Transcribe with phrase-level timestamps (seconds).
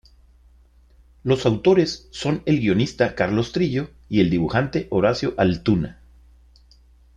[1.23, 6.01] Los autores son el guionista Carlos Trillo y el dibujante Horacio Altuna.